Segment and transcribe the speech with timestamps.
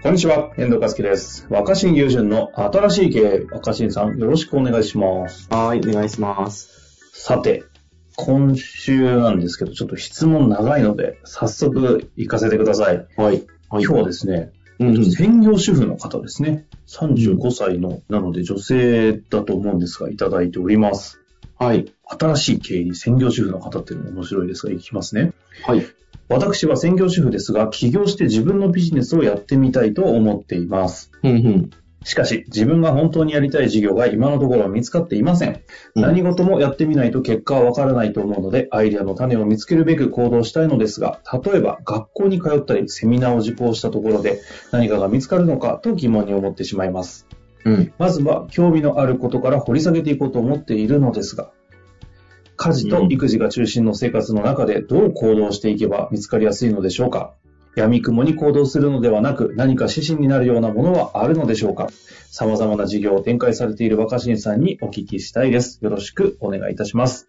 [0.00, 1.48] こんにちは、遠藤和樹です。
[1.50, 5.48] 若新友人の新しい経営、若新さん、よろしくお願いします。
[5.50, 7.00] はい、お願いします。
[7.12, 7.64] さて、
[8.14, 13.06] 今週なんですけど、ちょっと質問長いので、早速行かせてください。
[13.16, 13.32] はい。
[13.32, 13.46] はい。
[13.70, 15.10] 今日はですね、うんうん。
[15.10, 16.68] 専業主婦の方ですね。
[16.86, 21.20] 35歳の、なので女性だと思うんですが、いただいております。
[21.58, 21.92] はい。
[22.04, 25.32] 新しい経営に専業主婦の方っていうのも面白いですが、いきますね。
[25.64, 25.84] はい。
[26.28, 31.10] 私は専業主婦ですが、起業して自分のビジネスをやってみたいと思っています。
[31.22, 31.70] うんうん。
[32.04, 35.62] しかし、自分が本当にやりたい事業が今のところ見つかっていません。
[35.94, 47.26] うん何事もやってみないと結果はわからないと思うので、アイデアの種を見つけるべく行動したいのですが、例えば学校に通ったり、セミナーを受講したところで何かが見つかるのかと疑問に思ってしまいます。
[47.68, 47.92] うん。
[47.98, 51.50] まずは興味のあることから掘り下げていこうと思っているのですが、
[52.56, 57.34] 家事と育児が中心の生活の中でどう行動していけば見つかりやすいのでしょうか？
[57.76, 61.88] 闇雲に行動するのではなく何か指針になるようなものはあるのでしょうか？
[62.30, 65.78] 様々な事業を展開されている若新さんにお聞きしたいです。
[65.82, 67.28] よろしくお願いいたします。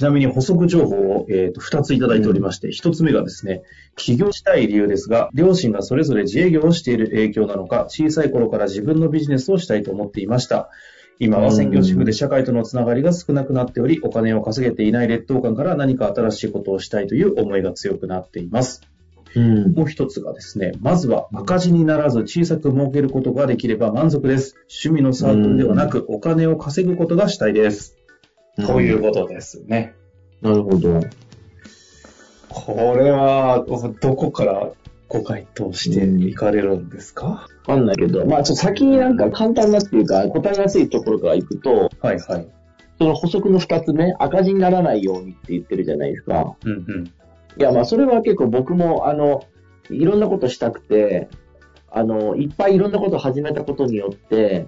[0.00, 3.64] ちなみに補足情報を、えーと2ついただいておりまして、1つ目がですね、
[3.96, 10.70] 起業したい理由ですが、両親がそれぞれ自営業をしている影響なのか、小さい頃から自分のビジネスをしたいと思っていました。
[11.18, 18.80] 今は専業主婦で社会とのつながりが少なくなっており、お金を稼げていない劣等感から何か新しいことをしたいという思いが強くなっています。
[19.36, 19.72] うん。
[19.74, 24.56] もう一つがですね、まずは赤字にならず小さく儲けることができれば満足です。
[24.84, 27.99] 趣味のサークルではなく、お金を稼ぐことがしたいです。
[28.66, 29.94] ということですね。
[30.40, 31.00] なるほど。
[32.48, 33.64] これは、
[34.00, 34.70] どこから
[35.08, 42.48] ご回答していかれるんですか、わかんないけど、まあちょっと先になんか簡単なっていうか、答えやすいところから行くと、はいはい。
[42.98, 46.56] その補足の二つ目、赤字にならないようにって言ってるじゃないですか。
[46.64, 47.04] うんうん。
[47.06, 49.42] いや、まあそれは結構僕も、あの、
[49.90, 51.28] いろんなことしたくて、
[51.90, 54.66] あの、いっぱいいろんなことを始めたことによって、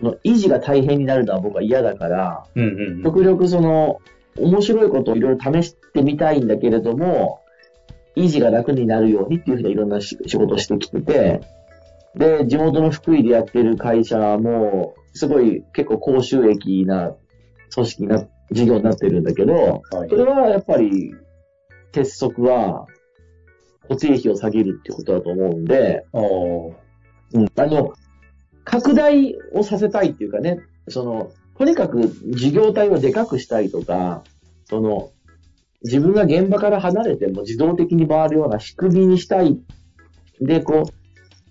[0.00, 3.02] その維持が大変になるのは僕は嫌だから、うんうん。
[3.02, 3.98] 極力その、
[4.38, 7.40] 面白いことをいろいろ試してみたいんだけれども、
[8.16, 11.40] 維持が楽になるようにっていうふうないろんなし仕事をしてきてて、
[12.14, 17.14] で、地元の福井でやってる会社も、すごい結構高収益な
[17.74, 21.14] 組織な、事業になってるんだけど、はいそれはやっぱり、
[21.92, 22.86] 鉄則は、
[23.82, 27.92] 固定費を下げるってことだと思うんで、うん、あの、
[28.70, 34.22] 拡大をさせたいっていうかね、その、とにかく事業体をでかくしたいとか、
[34.66, 35.10] その、
[35.82, 39.58] 自分が現場から離れても自動的に回るような仕組みにしたい。
[40.40, 40.84] で、こ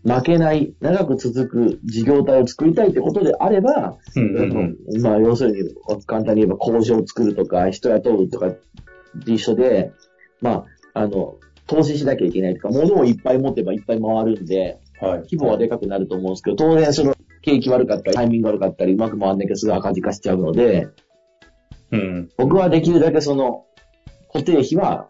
[0.05, 5.01] う、負けない、長く続く事業体を作りたいってことであれば、うんうんうん。
[5.01, 5.75] まあ、要するに、
[6.05, 8.53] 簡単に言えば工場を作るとか、人雇うとか、
[9.25, 9.91] 一緒で、
[10.39, 11.35] まあ、あの、
[11.67, 15.19] 投資しなきゃいけないとか、物をいっぱい持てばいっぱい回るんで、はい。
[15.19, 20.87] 規模はでかくなると思うんですけど、当然その景気悪かったり、タイミング悪かったり、うまく回んなきゃすぐ赤字化しちゃうので、
[21.91, 22.29] うん。
[22.37, 23.65] 僕はできるだけその
[24.31, 25.09] 固定費は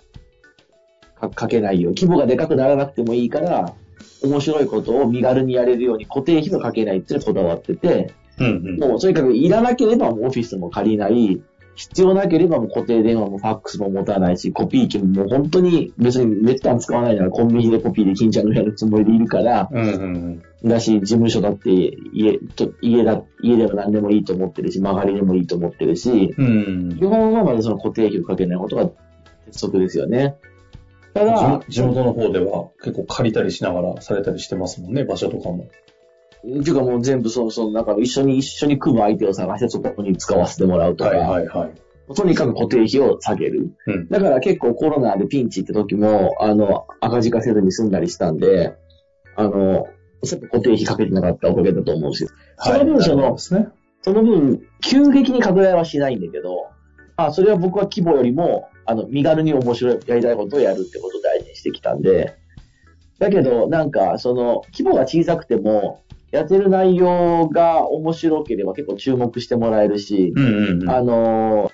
[1.19, 1.93] かかけないよう。
[1.93, 3.75] 規模がでかくならなくてもいいから、
[4.23, 8.79] 面白いことを身軽にやれるように固定費もかけないっていうのにこだわってて、うんうん。
[8.79, 11.41] もうとにかくいらなければオフィスも借りない、
[11.79, 20.69] 必要なければもう固定電話もファックスも持たないし、コピー機ももう本当に別にめったに使わないならコンビニでコピーで金ちゃんのやるつもりでいるから、うんうんうん。
[20.69, 28.89] だし、事務所だって家と、家だ、家でも何でもいいと思ってるし、曲がりでもいいと思ってるし、うん基本はまだその固定費をかけないことが
[29.45, 30.35] 鉄則ですよね。
[31.13, 35.69] ただ、地地元の方では結構借りたりしながらされたりしてますもんね、場所とかも。
[36.39, 42.13] っていうかもう全部その、その、なんか一緒に、一緒に組む相手を探してそこに使わせてもらうとか、はいはい。
[42.15, 43.71] とにかく固定費を下げる。
[43.85, 44.07] うん。
[44.07, 48.75] だから結構コロナでピンチって時も、あの、赤字化せずに済んだりしたんで、
[49.35, 49.87] あの、
[50.23, 52.29] ちょっと固定費かけてなかったおかげだと思うんですよ。
[52.57, 53.67] その分そのね。
[54.01, 56.67] その分、急激に拡大はしないんだけど、
[57.17, 62.35] あ、それは僕は規模よりも、あの、身軽に面白い、やりたいことをやるってことを大事にしてきたんで、
[63.19, 66.01] だけど、なんか、その、規模が小さくても、
[66.31, 70.89] やってる内容が面白ければ結構注目してもらえるし、うんうんうん。
[70.89, 71.71] あの、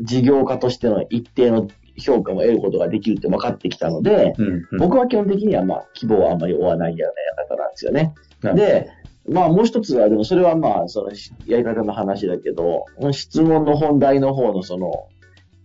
[0.00, 8.14] 事業家としての一定の評価も得ることができるって分かってきたので、うんうん僕は基本的にはまあ、規模はあんまり追わないようなやり方なんですよね。
[8.42, 8.90] で、
[9.28, 11.10] まあもう一つは、でもそれはまあ、その
[11.46, 15.08] やり方の話だけど、質問の本題の方のその、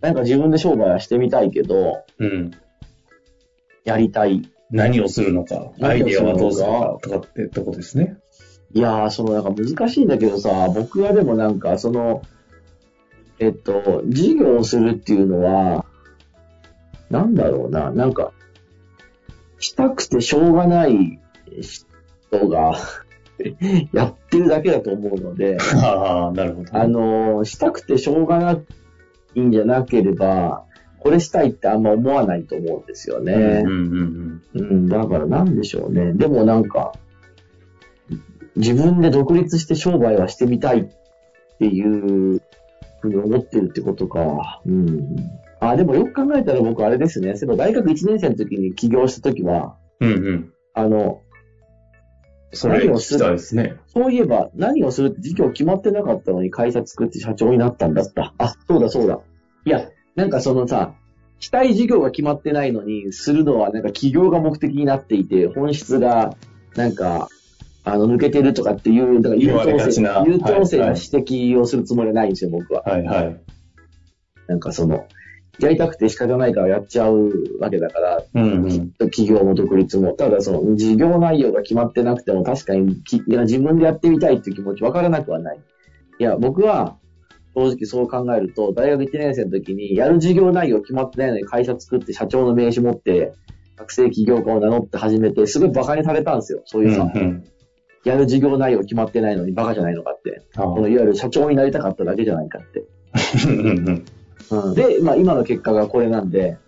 [0.00, 2.52] なんか自分で商売はしてみたいけど、うん。
[3.84, 4.42] やりたい。
[4.70, 8.16] 何をするのか、アイディアはどうするかとかってとこですね。
[8.72, 12.22] いやー、そのなんか難しいんだけどさ、僕はでもなんかその、
[13.40, 15.86] えっと、事業をするっていうのは、
[17.10, 18.32] なんだろうな、なんか、
[19.58, 21.18] したくてしょうがない
[21.60, 22.74] 人が
[23.92, 26.76] やってるだけだと思うので、 ああ、なるほど。
[26.76, 28.60] あのー、したくてしょうがな
[29.34, 30.64] いんじゃなければ、
[31.00, 33.32] これしたいってあんま思わないと思うんですよね。
[33.32, 36.12] うんうんうん、だからなんでしょうね。
[36.12, 36.92] でもなんか、
[38.56, 40.88] 自分で独立して商売はしてみたいっ
[41.58, 42.42] ていう
[43.00, 44.60] ふうに思ってるってことか。
[44.66, 45.16] うん。
[45.60, 47.36] あ、でもよく考えたら僕あれですね。
[47.36, 50.12] そういえば大学1年生の時に起業した時は、うん。
[50.12, 50.52] うんうん。
[50.74, 51.22] あの、
[52.52, 53.76] それ聞きたいですね。
[53.86, 58.34] そういえば何をするって事業決まってなかったのに会社作って社長になったんだった。
[58.38, 59.20] あ、そうだそうだ。
[59.64, 60.94] いや、なんかそのさ、
[61.38, 66.36] したい事業が決まってないのに、するのはなんか企業が目的になっていて、本質が
[66.76, 67.28] なんか、
[67.82, 72.82] あの、抜けてるとかっていう、だから優等生な優等生な指摘をするつもりはないんですよ、僕は。
[72.82, 73.40] はいはい。
[74.48, 75.06] なんかその、
[75.60, 77.30] やりたくて仕方ないからやっちゃう
[77.60, 78.90] わけだから、うんうん。
[78.92, 80.12] 企業も独立も。
[80.12, 85.58] ただその事業内容が決まってなくても確かにきいや自分でやってみたいっていう気持ち分からなくはない。
[86.18, 86.96] いや、僕は
[87.54, 93.32] 正直そう考えると、大学1年生の時にやる事業内容決まってないのに会社作って社長の名刺持って、
[93.76, 96.62] 学生起業家を名乗って始めて、すごい馬鹿にされたんですよ。
[96.66, 97.44] そううんいうさ、うん。
[98.04, 100.42] やる事業内容決まってないのに馬鹿じゃないのかって。
[100.56, 102.84] あこのいわゆる社長になりたかっただけじゃないかって。
[103.46, 104.04] うんうん
[104.50, 106.58] うん、で、まあ今の結果がこれなんで、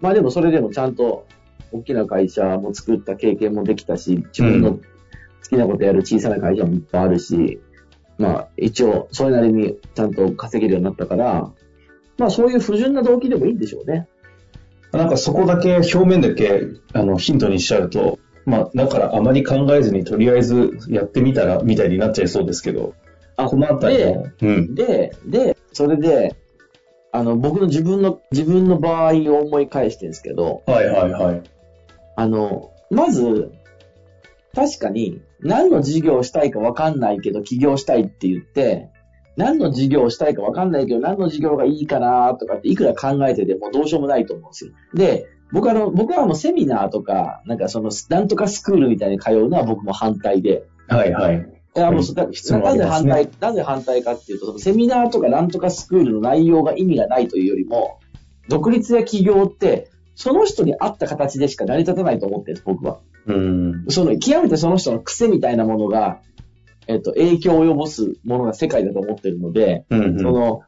[0.00, 1.26] まあでもそれでもちゃんと
[1.72, 4.80] 大きな会社も作った経験もできたし、自分の好
[5.48, 7.60] きなことやる小さな会社もいっぱいあるし、
[8.22, 11.50] まあ一応それなりにちゃんと稼げるようになったから、
[12.18, 14.08] まあそういう不純な動機でもいいんでしょうね。
[14.92, 22.94] なんかそこだけ、表面だけ、あの、ヒントにしちゃうと、まあ、だからあまり考えずにとりあえずやってみたら、みたいになっちゃいそうですけど、
[23.36, 24.74] あこのあたりの、うん。
[24.74, 26.36] で、で、それで、
[27.10, 31.42] あの、僕の自分の、自分の場合を思い返してるんですけど、はいはいはい。
[32.16, 33.50] あの、まず、
[34.54, 38.90] 確かに何の事業をしたいか分かんないけど起業したいって言って、
[39.36, 44.72] 何の事業をしたいか分かんないけど何の事業がいいかなとかっていくら考えててもどうしようもないと思うんですよ。
[44.94, 50.64] で、僕はあの、僕はもうセミナーとか、なんかその、なんとかスクールみたいに通うのは僕も反対で。
[50.88, 51.36] はいはい。
[51.74, 52.32] いや、もうそだな
[52.76, 58.00] ぜ反対、なぜ反対かっていうと、そのセミナーとかなんとかスクールの内容が意味がないというよりも、
[58.48, 63.00] 独立や起業って、その人に合った形でしか成り立たないと思ってるんです、僕は。
[63.26, 63.84] うん。
[63.88, 66.20] その、極めてその人の癖みたいなものが、
[66.88, 70.18] えっと、影響を及ぼすものが世界だと思ってるので、うんうん。
[70.18, 70.62] その、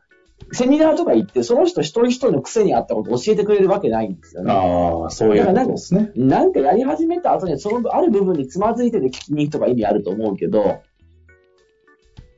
[0.52, 4.52] セミナーとか行って、その人一人一人の癖に合ったことを教えてくれるわけないんですよね。
[4.52, 6.12] ああ、そういうことですね。
[6.16, 10.82] なんかやり始めた後に、そのある部分につまずいてて聞きに行くとか意味あると思うけど、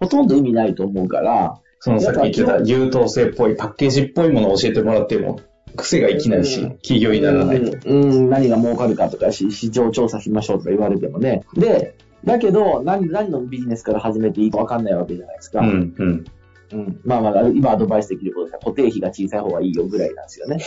[0.00, 5.40] ほとんど意味ないと思うから、そのさっき言ってた優等生っぽい、パッケージっぽいものを教えてもらっても、
[5.76, 7.88] 癖が生きないしうん、企業にならないと。
[7.88, 11.44] うん、うん何が儲かるかとかし、市場調査しましょうとか言われてもね。
[11.54, 11.94] で、
[12.24, 15.60] だけど、何、何のビジネスから始めていいか分かんないわけじゃないですか。
[15.60, 16.24] うん、うん。
[16.72, 17.00] うん。
[17.04, 20.58] まあまあ、今アドバイスできることです固定費が小さい方がいいよぐらいなんですよね。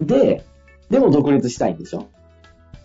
[0.00, 0.44] で、
[0.88, 2.08] でも独立したいんでしょ？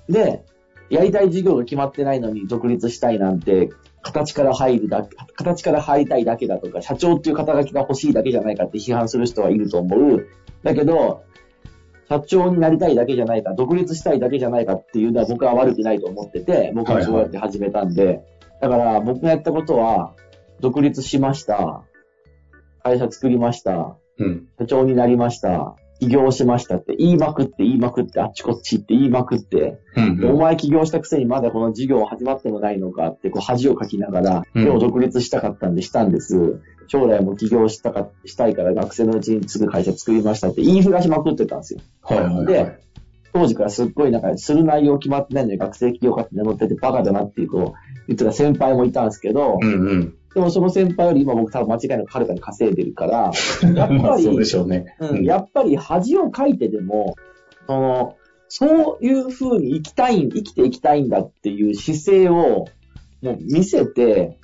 [0.08, 0.44] で、
[0.92, 3.72] やりたい事業が決まってないのに独立したいなんて、
[4.06, 10.28] 形から入るだけ、形から入りたいだけだとか、社長っていう肩書きが欲しいだけじゃないかって批判する人はいると思う。
[10.62, 11.24] だけど、
[12.08, 18.22] 社長になりたいだけじゃないか、独立したいだけじゃないかっていうのは僕は悪くないと思ってて、僕はそうやって始めたんで、
[18.62, 20.14] だから僕がやったことは、
[20.60, 21.84] 独立しました。
[22.84, 23.98] 会社作りました。
[24.20, 24.48] うん。
[24.60, 25.76] 社長になりました。
[26.00, 36.62] 起業しましたって言いまくって言いまくってあっちこっち行って言いまくって、うんお前起業したくせにまだこの事業始まってもないのかってこう恥をかきながら、うんでも独立したかったんでしたんです。
[36.88, 41.80] 将来も起業したか、したいから学生のうちにすぐ会社作りましたって言いふらしまくってたんですよ。
[42.02, 42.46] はいはいはい。
[42.46, 42.86] で
[43.34, 47.74] 当時からすっごいなんかする内容決まってないのに学生起業家って名乗っててバカだなっていうこう
[48.08, 50.16] 言ってた先輩もいたんですけど、うんうん。
[50.36, 53.32] でもその先輩より今僕多分間違いなくはるかに稼いでるから、
[53.74, 54.94] やっまあぱり、そうでしょうね。
[55.00, 57.16] うん、やっぱり恥をかいてでも、
[57.68, 58.16] その、
[58.50, 62.66] そういう風に生きたい、生きていきたいんだっていう姿勢を、
[63.22, 64.38] もう見せて、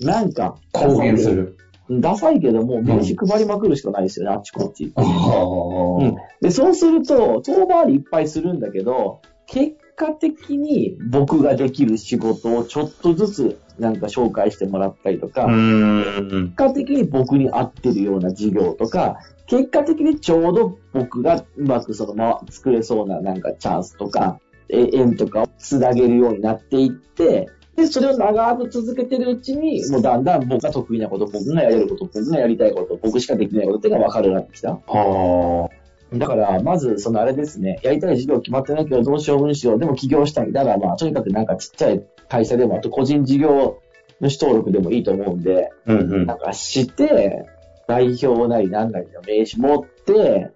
[0.00, 1.56] なんか、公言する。
[1.88, 4.92] ダサいけども、名刺配りまくるしかないですよね、あっちこっち。
[4.94, 15.46] うんで、そうすると、遠回りいっぱいするんだけど、結果的に僕ができる仕事をちょっとずつなんか紹介してもらったりとか。
[15.46, 34.70] 結果的に僕に合ってるような事業とか、結果的にちょうど僕がうまくそのまま作れそうななんかチャンスとか、え縁とかをつなげるようになっていって、で、それを長く続けてるうちに、もうだんだん僕が得意なこと、僕がやれること、僕がやりたいこと、僕しかできないことっていうのが分かるようになってきた。
[34.70, 35.70] は
[36.12, 40.52] だから、まず、そのあれですね、やりたい事業決まってないけど、どうしよう、どうしよう、でも起業したい。
[40.52, 43.80] だからまあ、とにかくなんかちっちゃい会社でも、あと個人事業
[44.20, 45.92] 主登録でもいいと思うんで、あ。
[45.92, 46.26] うんうん。
[46.26, 47.44] なんかして、
[47.88, 50.50] 代表なりなんなりの名刺持って、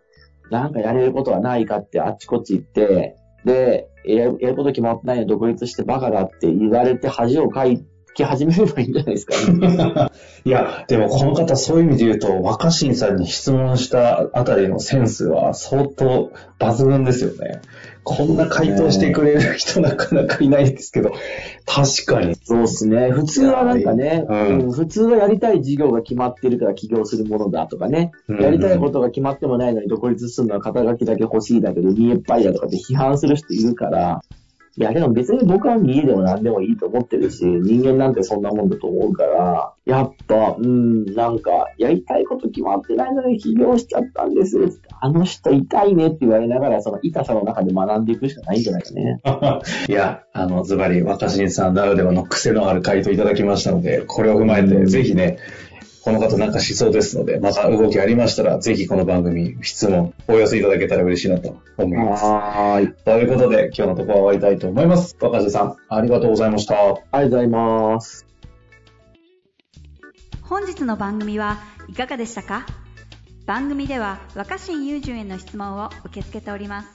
[0.50, 10.10] なんかやれることはないかってあっちこっち行って、で、やること決まってないのに独立してバカだって言われて恥をかいき始めればいいんじゃないですかね。
[10.44, 17.60] いや、でもこの方そういう意味で言うと、若新さんに質問したあたりのセンスは相当抜群ですよね。
[18.02, 21.12] こんな回答してくれる人なかなかいないですけど、
[21.66, 22.34] 確かに。
[22.42, 23.10] そうですね。
[23.10, 34.22] 普通はなんかね、うんうん普通はやりたい事業が決まってるから起業するものだとかね、うんやりたいことが決まってもないのに独立するのは肩書きだけ欲しいだけど、見えっぱいだとかって批判する人いるから、
[34.76, 44.80] いや、でも別に僕は見えでも何でもいいと思ってるし、人間なんてそんなもんだと思うから、やっぱ、うん、なんか、やりたいこと決まってないのに起業しちゃったんです。
[45.00, 49.20] あの人痛いねって言われながら、その痛さの中で学んでいくしかないんじゃないかね。
[49.88, 55.38] いや、あの、ズバリ若新さんならではの癖のある回答いただきましたので、これを踏まえて、ぜひね、
[56.02, 62.24] この方なんかしそうですので、また動きありましたら、ぜひこの番組、質問、お寄せいただけたら嬉しいなと思います。
[62.24, 62.94] はーい。
[63.04, 65.16] ということで、今日のところは終わりたいと思います。
[65.20, 66.74] 若新さん、ありがとうございました。
[66.74, 68.26] ありがとうございます。
[70.42, 72.66] 本日の番組はいかがでしたか？
[73.46, 76.88] 番組では若新雄純への質問を受け付けております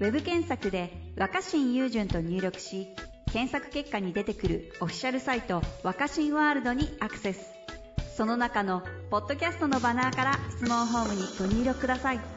[0.00, 2.88] ウェブ検索で若新雄純と入力し
[3.32, 7.55] 検索結果に出てくるオフィシャルサイト若新ワールドにアクセス
[8.16, 12.35] その中のポッドキャストのバナーから質問ホームにご入力ください。